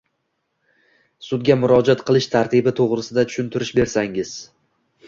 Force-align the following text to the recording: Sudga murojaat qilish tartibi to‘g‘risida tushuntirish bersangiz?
Sudga 1.27 1.57
murojaat 1.65 2.01
qilish 2.09 2.29
tartibi 2.37 2.75
to‘g‘risida 2.81 3.29
tushuntirish 3.31 3.77
bersangiz? 3.83 4.35